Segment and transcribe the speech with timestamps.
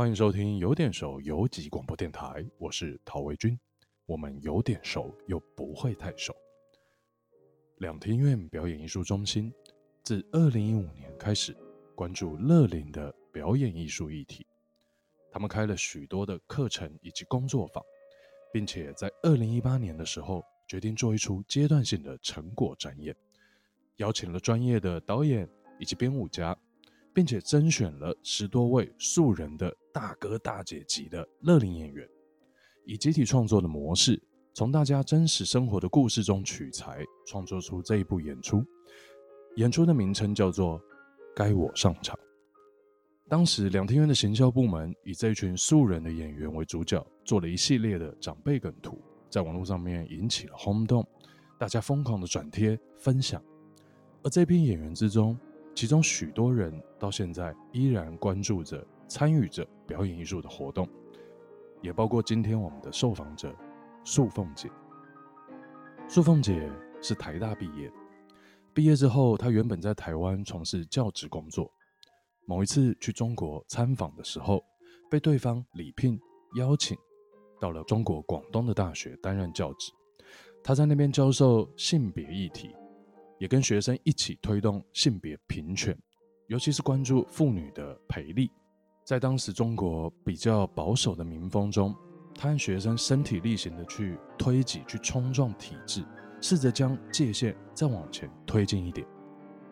[0.00, 3.60] 欢迎收听有点熟游击广播电台，我是陶维军。
[4.06, 6.34] 我们有点熟，又不会太熟。
[7.80, 9.52] 两厅院表演艺术中心
[10.02, 11.54] 自二零一五年开始
[11.94, 14.46] 关注乐龄的表演艺术议题，
[15.30, 17.84] 他们开了许多的课程以及工作坊，
[18.54, 23.14] 并且在二零一八年的时候决定做一出阶段性的成果展演，
[23.96, 25.46] 邀请了专业的导演
[25.78, 26.56] 以及编舞家。
[27.12, 32.08] 并且甄选了十多位素人的大哥大姐级的乐龄演员，
[32.84, 34.20] 以集体创作的模式，
[34.54, 38.64] 从大家真实生活的故事中取材，创作出这一部演出。
[39.56, 40.78] 演出的名称叫做
[41.34, 42.16] 《该我上场》。
[43.28, 51.06] 当时两厅院的行销部门以这一群素人的演员为主角，做了一系列的长辈梗图，在网络上面引起了轰动，
[51.58, 53.42] 大家疯狂的转贴分享。
[54.22, 55.38] 而这批演员之中，
[55.74, 60.88] 其中许多人到现在依然关注着、参与着表演艺术的活动，
[61.82, 63.54] 也包括今天我们的受访者
[64.04, 64.70] 素凤姐。
[66.08, 66.70] 素凤姐
[67.02, 67.92] 是台大毕业，
[68.72, 71.70] 毕业之后，她原本在台湾从事教职工作。
[72.46, 74.64] 某一次去中国参访的时候，
[75.10, 76.18] 被对方礼聘
[76.56, 76.96] 邀请
[77.60, 79.92] 到了中国广东的大学担任教职。
[80.62, 82.74] 她在那边教授性别议题。
[83.40, 85.98] 也跟学生一起推动性别平权，
[86.48, 88.50] 尤其是关注妇女的培力。
[89.04, 91.94] 在当时中国比较保守的民风中，
[92.34, 96.04] 他和学生身体力行的去推挤、去冲撞体制，
[96.40, 99.06] 试着将界限再往前推进一点。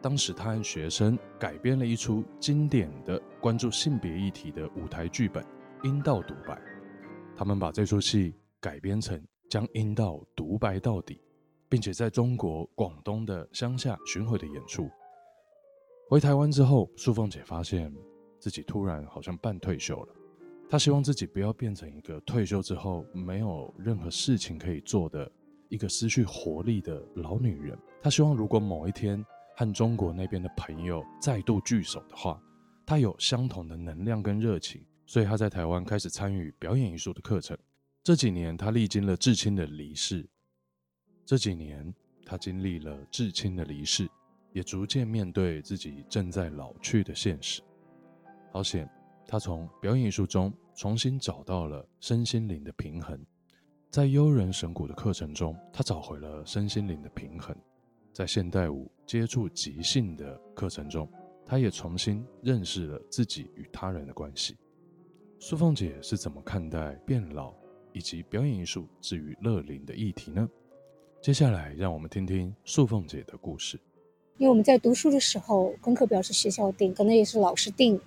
[0.00, 5.42] 当时他和学生改编了一出经典的关注性别议题的舞台剧本
[5.84, 6.54] 《阴道独白》，
[7.36, 11.20] 他们把这出戏改编成将阴道独白到底。
[11.70, 14.88] 并且在中国广东的乡下巡回的演出。
[16.08, 17.92] 回台湾之后，素凤姐发现
[18.38, 20.14] 自己突然好像半退休了。
[20.68, 25.30] 她希望自己不要变成一个退休之后没有任何事情可以做的
[25.68, 27.78] 一个失去活力的老女人。
[28.02, 29.24] 她希望如果某一天
[29.56, 32.40] 和中国那边的朋友再度聚首的话，
[32.86, 34.82] 她有相同的能量跟热情。
[35.06, 37.56] 所以她在台湾开始参与表演艺术的课程。
[38.04, 40.28] 这几年，她历经了至亲的离世。
[41.24, 41.94] 这几年，
[42.24, 44.06] 他经历了至亲的离世，
[44.52, 47.62] 也逐渐面对自己正在老去的现实。
[48.50, 48.88] 好险，
[49.26, 53.18] 他从表演艺术中重新找到了身心灵的平衡。
[53.90, 57.54] 在悠人神鼓的课程中，他找回了身心灵的平衡。
[58.12, 61.08] 在现代舞接触即兴的课程中，
[61.46, 64.56] 他也重新认识了自己与他人的关系。
[65.38, 67.54] 素凤姐是怎么看待变老
[67.92, 70.48] 以及表演艺术之于乐龄的议题呢？
[71.20, 73.78] 接下来，让我们听听素凤姐的故事。
[74.36, 78.00] 因为我们在读书的时候，功课表是学校定，可能也是老师定。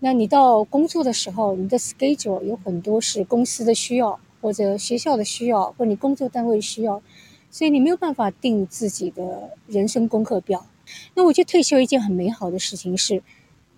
[0.00, 7.02] 那你到工作的时候，你的 schedule 有很多是公司的需要，或者学校的需要，或你工作单位需要，
[7.50, 10.66] 所以你没有办法定自己的人生功课表。
[11.14, 13.22] 那我觉得退休一件很美好的事情是，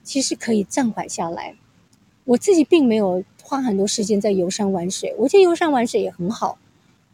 [0.03, 1.55] 其实可以暂缓下来。
[2.25, 6.59] 我自己并没有花很多时间在游山玩水，我觉得游山玩水也很好。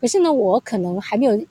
[0.01, 1.47] 可是呢，我可能还没有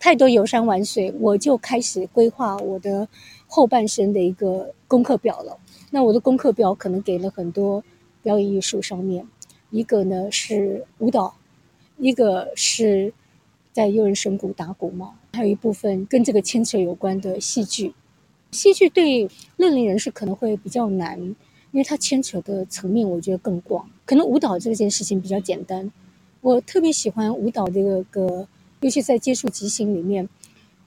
[0.00, 3.06] 太多游山玩水，我就开始规划我的
[3.46, 5.56] 后半生的一个功课表了。
[5.90, 7.82] 那我的功课表可能给了很多
[8.22, 9.26] 表演艺术上面，
[9.70, 11.36] 一个呢是舞蹈，
[11.98, 13.12] 一个是
[13.72, 17.94] 在优人神鼓打鼓嘛，还有一部分跟这个牵扯有关的戏剧。
[18.50, 21.36] 戏剧对乐龄人士可能会比较难，因
[21.72, 23.88] 为它牵扯的层面我觉得更广。
[24.04, 25.90] 可能舞蹈这件事情比较简单。
[26.40, 28.46] 我特别喜欢舞蹈这个，
[28.80, 30.28] 尤其在接触即兴里面，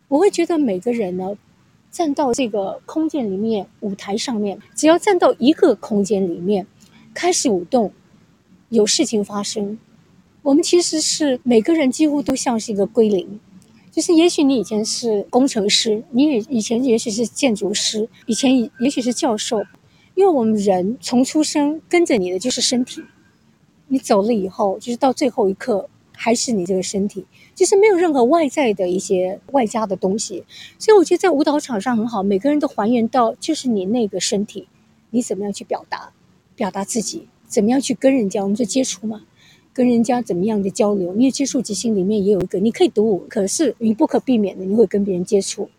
[0.07, 1.35] 我会觉得每个人呢，
[1.91, 6.67] 站到这个空间里面，舞台上面，只要站到一个空间里面，
[7.13, 7.91] 开始舞动，
[8.69, 9.77] 有事情发生，
[10.43, 13.39] 我们其实是每个人几乎都像是一个归零，
[13.91, 19.61] 就是也许你以前是工程师，你也以前也许是建筑师，以前也许是教授，
[20.15, 23.03] 因为我们人从出生跟着你的就是身体。
[23.91, 25.89] 你走了以后，就是到最后一刻，
[26.21, 27.25] 还是你这个身体，
[27.55, 30.43] 就是没有任何外在的一些外加的东西。
[30.77, 34.67] 所以我觉得在舞蹈场上很好，每个人都还原到就是你那个身体，
[35.11, 36.11] 你怎么样去表达，
[36.57, 39.21] 表达自己，怎么样去跟人家，我们就接触嘛，
[39.71, 41.15] 跟人家怎么样的交流。
[41.15, 45.69] 因为接触即兴里面也有一个，你可以独舞，可是你不可避免的你会跟别人接触，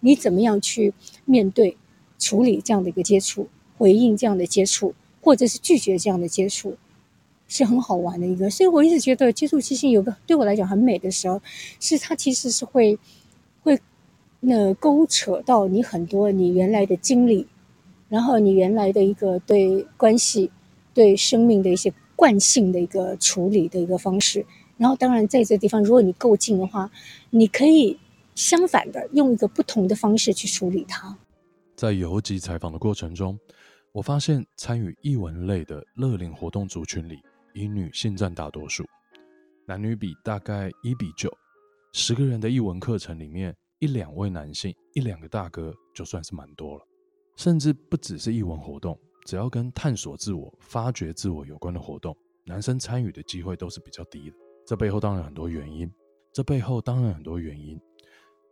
[0.00, 0.92] 你怎么样去
[1.24, 1.74] 面对、
[2.18, 3.48] 处理这样的一个接触，
[3.78, 6.76] 回应这样的接触，或者是拒绝这样的接触。
[7.48, 11.40] 是很好玩的一个，所以我一直觉得接触即兴有个对我来讲很美的时候，
[11.80, 12.98] 是它其实是会
[13.62, 13.80] 会
[14.40, 17.46] 那勾扯到你很多你原来的经历，
[18.08, 20.50] 然后你原来的一个对关系、
[20.92, 24.44] 对生命的一些惯性的一个处理的一个方式。
[24.76, 26.90] 然后，当然在这地方，如果你够近的话，
[27.30, 27.98] 你可以
[28.34, 31.16] 相反的用一个不同的方式去处理它。
[31.74, 33.38] 在游击采访的过程中，
[33.92, 37.22] 我发现参与译文类的乐龄活动族群里，
[37.56, 38.84] 以女性占大多数，
[39.66, 41.34] 男女比大概一比九。
[41.94, 46.86] 十个人的艺文课程里面，一两位男性，一两个大哥，就算是蛮多了。
[47.34, 52.14] 甚至不只是艺文活动，只要跟探索自我、发掘自我有关的活动，
[52.44, 54.36] 男生参与的机会都是比较低的。
[54.66, 55.90] 这背后当然很多原因，
[56.34, 57.80] 这背后当然很多原因，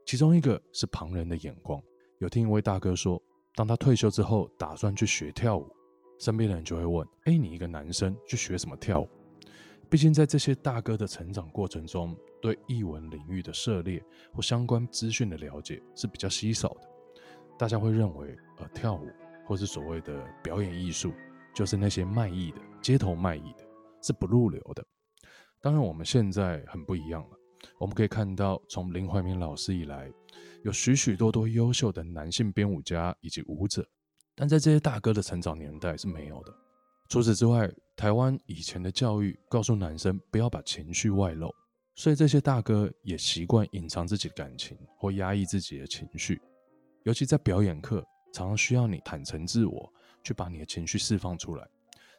[0.07, 1.79] 其中一个是旁人的眼光。
[2.21, 3.23] 有听一位大哥说，
[3.55, 5.71] 当他退休之后，打算去学跳舞，
[6.19, 9.09] 身边的人就会问：“哎，你一个男生去学什么跳舞？”
[9.91, 14.03] 毕竟在这些大哥的成长过程中，对艺文领域的涉猎
[14.33, 16.81] 或相关资讯的了解是比较稀少的。
[17.59, 19.07] 大家会认为，呃，跳舞
[19.47, 21.13] 或是所谓的表演艺术，
[21.55, 23.65] 就是那些卖艺的、街头卖艺的，
[24.03, 24.85] 是不入流的。
[25.61, 27.31] 当然，我们现在很不一样了。
[27.79, 30.11] 我们可以看到，从林怀民老师以来，
[30.65, 33.87] 有许许多多优秀的男性编舞家以及舞者，
[34.35, 36.55] 但在这些大哥的成长年代是没有的。
[37.09, 41.55] 除此之外，台湾以前的教育告诉男生不要把情绪外露，
[41.95, 46.41] 所以这些大哥也习惯隐藏自己的感情或压抑自己的情绪。
[47.05, 49.93] 尤其在表演课，常常需要你坦诚自我，
[50.23, 51.69] 去把你的情绪释放出来。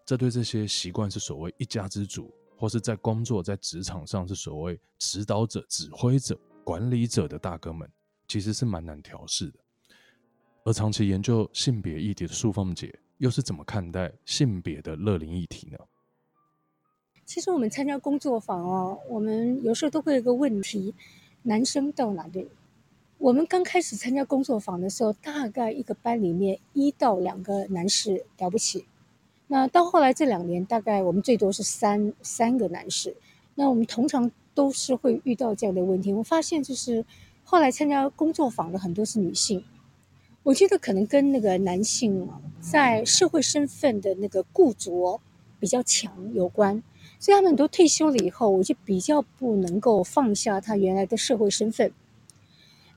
[0.06, 2.34] 这对这些习惯是所谓一家之主。
[2.58, 7.86] 或是在工作、在职场上是所谓指导者、指挥者、管理者的大哥们，
[8.30, 9.60] 其实是蛮难调试的。
[10.66, 15.78] 而长期研究性别议题的素凤姐，又是怎么看待性别的乐龄议题呢？
[17.24, 20.96] 其实我们参加工作坊哦，我们有时候都会有一个问题：
[21.44, 22.50] 男生到哪里？
[23.20, 28.86] 我们刚开始参加工作坊的时候，大概一个班里面一到两个男士了不起。
[29.46, 33.16] 那到后来这两年，大概我们最多是三三个男士。
[33.54, 36.12] 那我们通常都是会遇到这样的问题。
[36.12, 37.06] 我发现就是
[37.44, 39.64] 后来参加工作坊的很多是女性，
[40.46, 42.30] 我觉得可能跟那个男性
[42.62, 45.20] 在社会身份的那个固着
[45.60, 46.84] 比较强有关。
[47.18, 51.92] 所以他们很多退休了以后，我就比较不能够放下他原来的社会身份。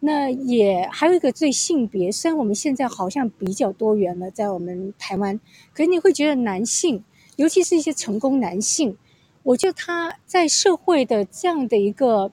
[0.00, 5.40] 那也还有一个最性别，虽然我们现在好像比较多元了，在我们台湾，
[5.72, 7.02] 可是你会觉得男性，
[7.36, 8.94] 尤其是一些成功男性，
[9.42, 12.30] 我觉得他在社会的这样的一个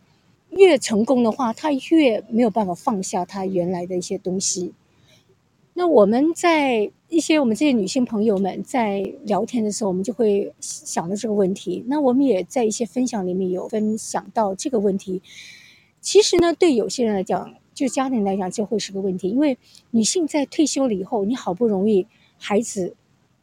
[0.50, 4.74] 越成功的话，他越没有办法放下他原来的一些东西。
[5.77, 11.83] 那我们在一些我们这些女性朋友们在聊天的时候，我们就会想到这个问题。
[11.88, 15.22] 那我们也在一些分享里面有分享到这个问题。
[16.00, 19.27] 其实呢，对有些人来讲，就家庭来讲，就会是个问题。
[19.27, 19.57] 因为
[19.92, 22.07] 女性在退休了以后，你好不容易
[22.38, 22.95] 孩子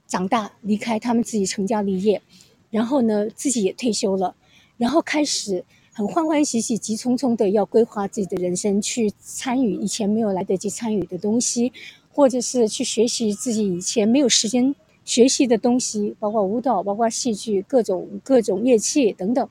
[0.06, 2.22] 长大离开，他们自己成家立业，
[2.70, 4.34] 然后呢，自己也退休了，
[4.78, 11.72] 然后开始很欢欢喜喜、急匆匆的要规划自己的人生，去参与以前没有来得及参与的东西，
[12.12, 14.74] 或者是去学习自己以前没有时间
[15.04, 19.48] 学习的东西，包括舞蹈、包括戏剧、各种各种乐器等等。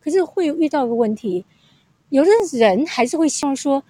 [0.00, 1.44] 可是会遇到一个问题。
[2.08, 3.84] 有的人还是会希望说，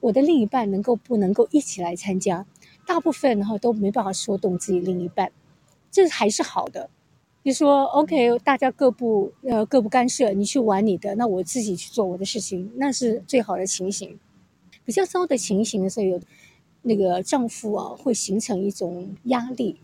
[0.00, 2.46] 我的另一半能够不能够一起来参加？
[2.86, 5.30] 大部分哈都没办法说动自己另一半，
[5.90, 6.88] 这还是好的。
[7.44, 14.18] 就说 OK，大家各不呃各不干涉，你去玩你的，那我自己去做我的事情，那是最好的情形。
[14.84, 16.20] 比较糟的情形的时候，有
[16.82, 19.76] 那个丈夫啊会形成一种压力，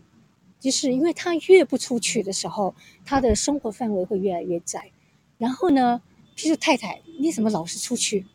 [0.59, 2.73] 就是因为他越不出去的时候，
[3.03, 4.91] 他的生活范围会越来越窄。
[5.37, 6.01] 然后呢，
[6.35, 8.25] 譬如太太，你怎么老是出去？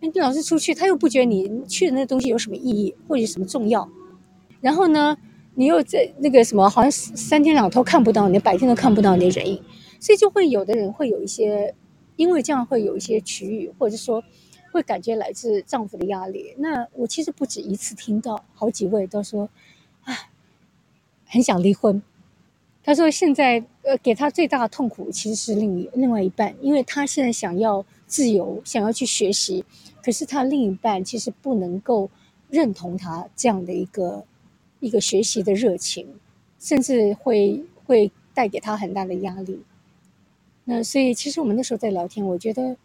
[0.00, 3.88] 你老是出去，他又不觉得你去的那东西有什么意义或者什么重要。
[4.60, 5.16] 然后呢，
[5.54, 9.62] 你又在那个什么，好像三天两头看不到你，白天都看不到你的人影，
[9.98, 11.74] 所以就会有的人会有一些，
[12.16, 14.22] 因为这样会有一些区域，或者说
[14.74, 16.52] 会感觉来自丈夫的压力。
[16.58, 19.48] 那我其实不止一次听到，好几位都说，
[20.02, 20.12] 啊，
[21.24, 22.02] 很想离婚。
[22.82, 29.64] 他说：“现在，呃，给他最大的痛苦其实是另一另外一半，因为他现在想要自由，想要去学习，
[30.02, 32.10] 可是他另一半其实不能够
[32.50, 34.26] 认同他这样的一个
[34.80, 36.06] 一个学习的热情，
[36.58, 39.62] 甚至会会带给他很大的压力。
[40.64, 42.76] 那所以，其实我们那时候在聊天，我觉得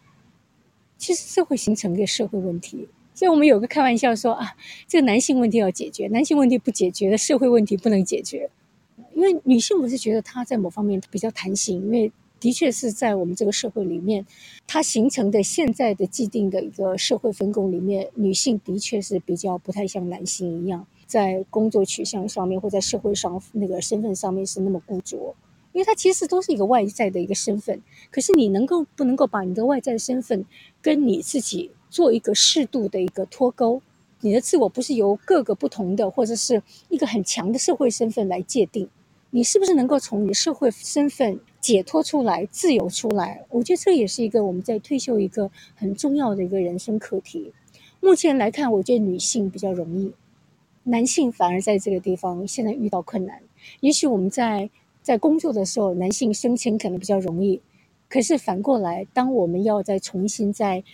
[1.00, 2.86] 其实这会形成一个社会问题。
[3.14, 4.54] 所以我们有个开玩笑说啊，
[4.86, 8.48] 这个男性问题要解决，男性问题不解决社会问题不能解决。”
[9.12, 14.24] 因为女性，我是觉得她在某方面比较弹性，因为的确是在我们这个社会里面，
[14.66, 25.34] 它形成的现在的既定的一个社会分工里面，女性的确是比较不太像男性一样，在工作取向上面或在社会上那个身份上面是那么固着，
[25.72, 27.80] 因为它其实都是一个外在的一个身份。
[28.10, 30.44] 可是你能够不能够把你的外在的身份
[30.82, 33.82] 跟你自己做一个适度的一个脱钩？
[34.20, 38.86] 你的自我不是由各个不同的或者是一个很强的社会身份来界定，
[39.30, 43.46] 你是不是能够从你的社会身份解脱出来、自由出来？
[43.48, 47.52] 我觉得这也是一个我们在退休一个很重要的一个人生课题。
[48.00, 50.12] 目前来看，我觉得女性比较容易，
[50.84, 53.40] 男性反而在这个地方现在遇到困难。
[53.80, 54.68] 也许我们在
[55.02, 57.60] 在工作的时候，男性升迁可能比较容易，
[58.08, 60.84] 可是反过来，当我们要再重新再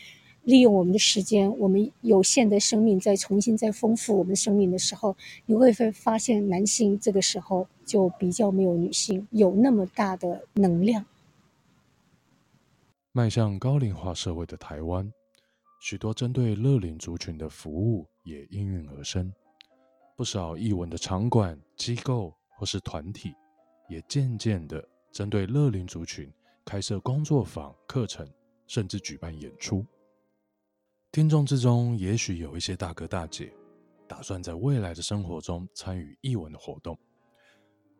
[0.44, 11.04] 利用我们的时间，我们有限的生命，再重新再丰富我们生命的时候，你会会发现男性这个时候就比较没有女性有那么大的能量。
[13.10, 15.10] 迈向高龄化社会的台湾，
[15.80, 19.32] 许多针对乐龄族群的服务也应运而生，
[20.16, 23.32] 不少艺文的场馆、机构或是团体，
[23.88, 26.32] 也渐渐的针对乐龄族群
[26.64, 28.28] 开设工作坊、课程，
[28.66, 29.84] 甚至举办演出。
[31.12, 33.52] 听众之中，也许有一些大哥大姐，
[34.06, 36.98] 打算在未来的生活中参与艺文的活动。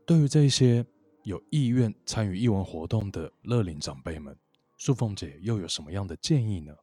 [0.04, 0.84] 对于这些
[1.22, 4.36] 有意愿参与艺文活动的乐龄长辈们，
[4.76, 6.74] 素凤姐又有什么样的建议呢？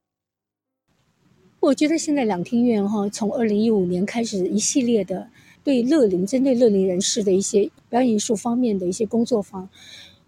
[1.60, 5.30] 我觉得现在两厅院哈，从二零一五年开始一系列的
[5.64, 9.70] 对乐龄、针对乐龄人士的一些表演艺术方面的一些工作坊，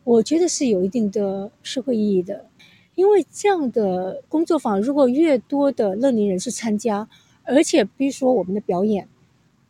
[0.04, 2.46] 我觉得是有一定的社会意义的。
[2.96, 7.08] 因为这样的工作坊，如果越多的乐龄人士参加，
[7.44, 9.10] 而且比如说我们的表演，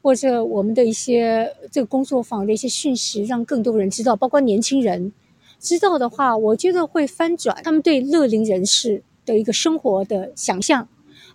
[0.04, 5.12] 或者我们的一些这个工作坊的一些讯息，让更多人知道，包括年轻人
[5.60, 10.88] 知道的话，我觉得会翻转他们对乐龄人士的一个生活的想象。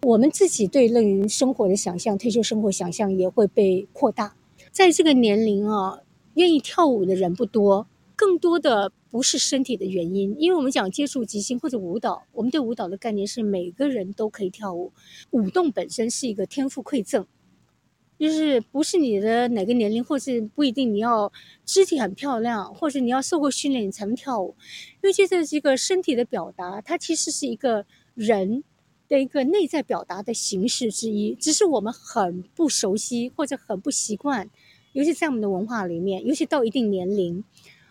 [0.02, 4.34] 我们自己对乐于生活的想象、退休生活想象也会被扩大。
[4.72, 6.00] 在这个年龄啊，
[6.34, 7.86] 愿意跳舞的人不多。
[8.16, 14.92] 更多的不是身体的原因，因为我们讲接触即兴或者舞蹈，我们对舞蹈的概念是每个人都可以跳舞，
[15.30, 17.24] 舞动本身是一个天赋馈赠，
[18.18, 21.32] 就是不是你的哪个年龄，或是不一定你要
[21.64, 24.54] 肢体很漂亮，或者你要受过训练你才能跳舞，
[25.02, 28.62] 因为这是一个身体的表达，它其实是一个人
[29.10, 34.48] 的一个内在表达的形式之一，只是我们很不熟悉或者很不习惯，
[34.94, 37.44] 尤其在我们的文化里面，尤其到一定年龄。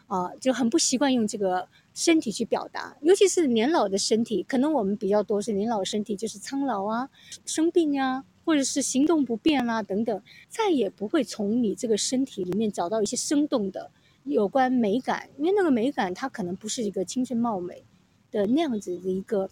[0.08, 7.08] 啊，就很不习惯用这个身体去表达，尤其是年老的身体，可能我们比较多是年老身体，就是苍老啊、
[7.46, 13.92] 生病啊，或者是行动不便啊等等，再也不会从你这个身体里面找到一些生动的
[14.24, 17.84] 有关美感，因为那个美感它可能不是一个青春貌美
[18.32, 19.48] 的那样子的一个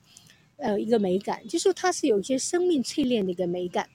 [0.58, 3.90] 呃一个美感，就是它是有一些生命淬炼的一个美感。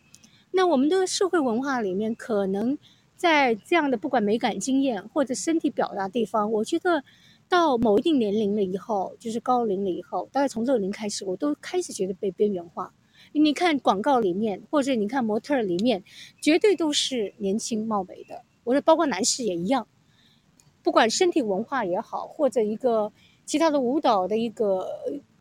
[0.51, 2.79] 那我们的社会文化里面可能。
[3.15, 7.05] 在这样的不管美感经验或者身体表达地方，我觉得
[7.49, 12.93] 到某一定年龄了以后，就是高龄了以后，大概从这个龄开始，我都开始觉得被边缘化。
[13.31, 16.03] 你看广告里面，或者你看模特里面，
[16.41, 18.43] 绝对都是年轻貌美的。
[18.65, 19.87] 我说包括男士也一样，
[20.83, 23.13] 不管身体文化也好，或者一个
[23.45, 24.89] 其他的舞蹈的一个。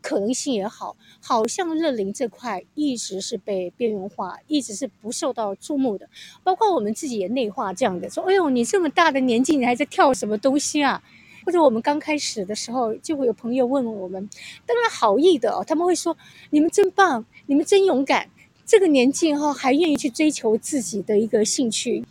[0.02, 6.06] 可能性也好，好像乐龄这块一直是被边缘化，一直是不受到注目的。
[6.42, 11.02] 包括我们自己也内化这样的，说：“哎呦，你这么大的年纪，你还在跳什么东西啊？”
[11.46, 14.28] 或者我们刚开始的时候，就会有朋友问问我们，
[14.66, 16.16] 当然好意的哦，他们会说
[16.50, 18.28] ：“你们真棒，你们真勇敢，
[18.66, 22.04] 这个年纪哈还愿意去追求自己的一个兴趣。”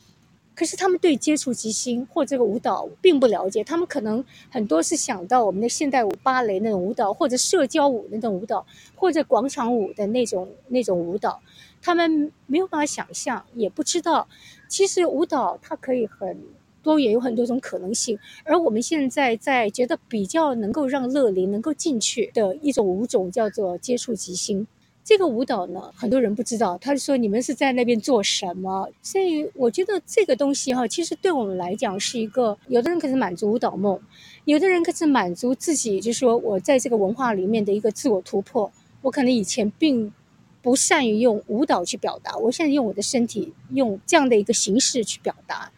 [0.61, 8.63] 可是他们对接触即兴或这个舞蹈并不了解，他们可能很多是想到我们的现代舞、芭蕾那种舞蹈，或者社交舞那种舞蹈，
[8.93, 11.41] 或者广场舞的那种那种舞蹈，
[11.81, 14.27] 他们没有办法想象，也不知道，
[14.67, 16.37] 其实舞蹈它可以很
[16.83, 18.19] 多元，有很多种可能性。
[18.43, 24.67] 而我们现在在觉得比较能够让乐龄能够进去的一种舞种，叫做接触即兴。
[25.03, 26.77] 这个舞蹈呢，很多人不知道。
[26.77, 33.99] 他就说：“你们是在那边做什么？”所以我觉得这个东西哈，其实对我们来讲是一个，有的人可是满足舞蹈梦，
[34.45, 38.71] 有的人可是满足自己，就是说我在这个文化里面的一个自我突破。
[39.01, 40.13] 我可能以前并
[40.61, 45.71] 不善于用舞蹈去表达，我现在用我的身体，用这样的一个形式去表达。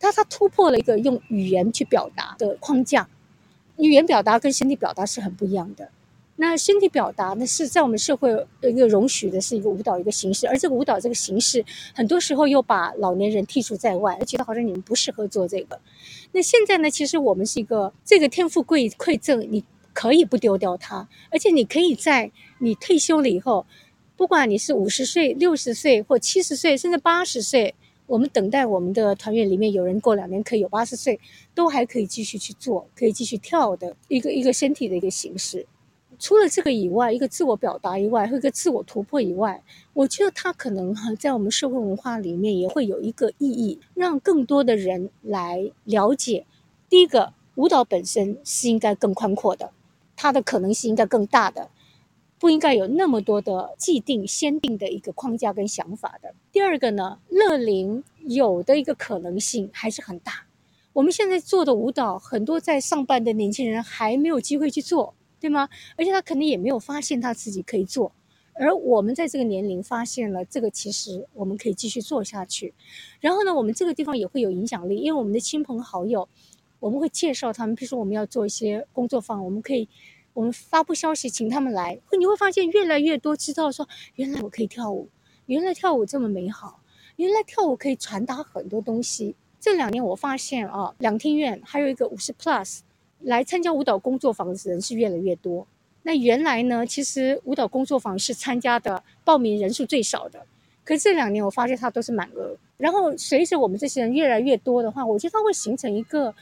[0.00, 3.08] 他他突破了一个用语言去表达的框架，
[3.76, 5.90] 语言表达跟身体表达是很不一样的。
[6.42, 8.28] 那身体表达呢，是在我们社会
[8.62, 15.80] 一个容许的，是一个舞蹈一个形式，而这个舞蹈这个形式，很多时候又把老年人剔除在外，觉得好像你们不适合做这个。
[16.32, 23.64] 那现在呢，其实我们是一个这个天赋馈馈赠，你可以不丢掉它，而且你可以在你退休了以后，
[24.16, 27.72] 不管你是五十岁、六十岁或七十岁，甚至八十岁。
[28.06, 31.20] 我们等待我们的团员里面有人过两年可以有八十岁，
[31.54, 35.64] 都还可以继续去做，可以继续跳的一个一个身体的一个形式。
[36.22, 39.60] 除了这个以外，一个自我表达以外，和一个自我突破以外，
[39.92, 46.46] 我觉得它可能哈在我们社会文化里面也会有一个意义，让更多的人来了解。
[46.88, 49.72] 第一个，舞蹈本身是应该更宽阔的，
[50.14, 51.68] 它的可能性应该更大的。
[52.38, 56.32] 不应该有那么多的既定、先定的一个框架跟想法的。
[56.52, 60.44] 第二个呢，乐龄有的一个可能性还是很大。
[60.92, 65.68] 我们现在做的舞蹈，很多在上班的年轻人还没有机会去做，对吗？
[65.96, 68.12] 而且他肯定也没有发现他自己可以做。
[68.54, 72.72] 而我们在这个年龄发现了这个，其实我们可以继续做下去。
[73.20, 76.28] 然后呢，我们这个地方也会有影响力，因为我们的亲朋好友，
[76.80, 79.88] 我们会介绍他们，比如说我们要做一些工作坊，我们可以。
[80.34, 85.10] 我们发布消息，请他们来，你会发现越来越多知道说，原来我可以跳舞，
[85.44, 86.80] 原来跳舞这么美好，
[87.16, 89.36] 原来跳舞可以传达很多东西。
[89.60, 92.78] 这两年我发现啊，两厅院还有一个五十 plus
[93.24, 95.66] 来参加舞蹈工作坊的人是越来越多。
[96.02, 100.44] 那原来呢，其实舞蹈工作坊是参加的报名人数最少的，
[100.84, 102.56] 可是这两年我发现它都是满额。
[102.76, 106.34] 然后随着我们这些人越来越多的话，我觉得它会形成一个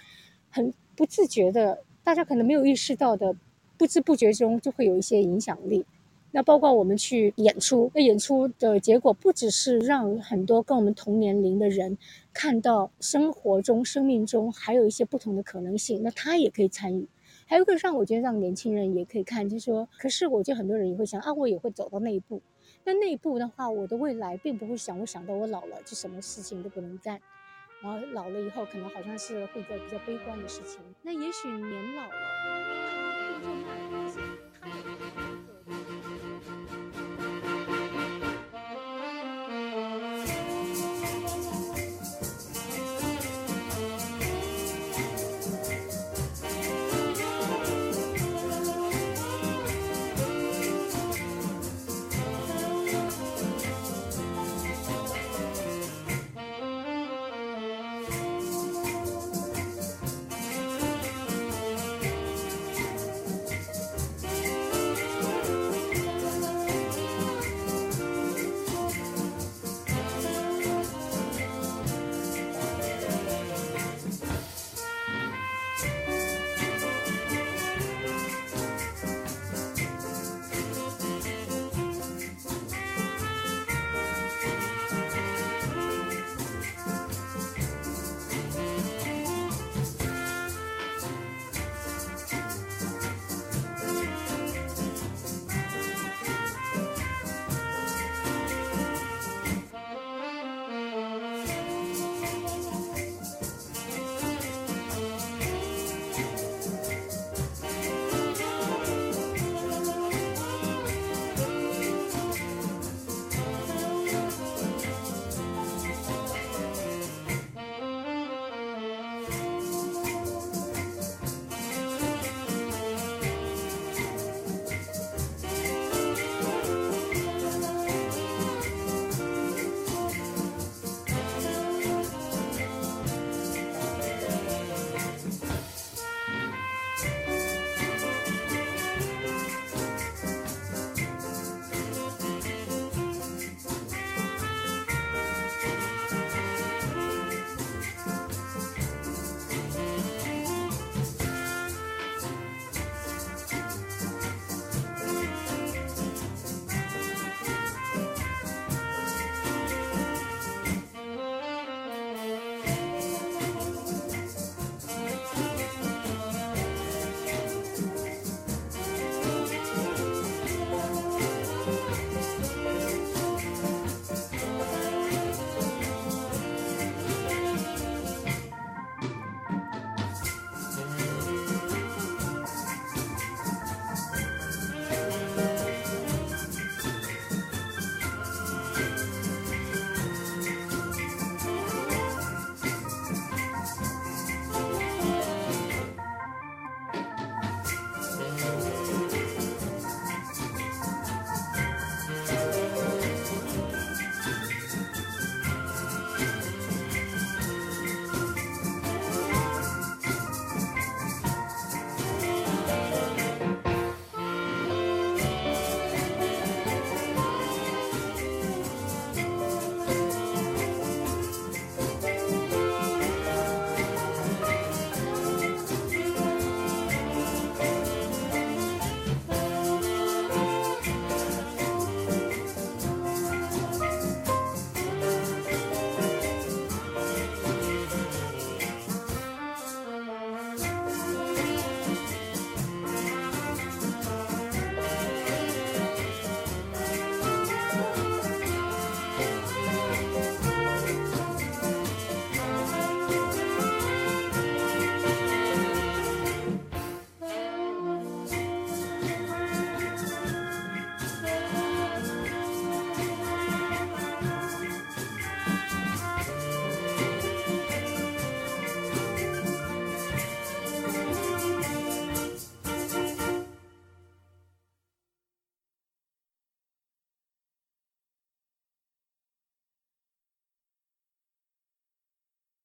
[0.50, 3.34] 很不自觉的，大家可能没有意识到的。
[3.76, 5.86] 不知不觉中就会有一些影响力，
[6.32, 11.98] 那包括我们去演出，那演出的结果不只是让很多跟我们同年龄的人
[12.32, 17.08] 看到生活中、生命中还有一些不同的可能性，那他也可以参与。
[17.46, 22.40] 还有一个让我觉得让年轻人也可以看，就是说，可是我觉得很多人也会想啊，我也会走到那一步。
[22.84, 27.20] 那那一步的话，我的未来并不会想，我想到我老了就什么事情都不能干。
[27.82, 30.80] 然后老了以后，可能好像是会一个比较悲观的事情。
[31.02, 32.39] 那也许年老了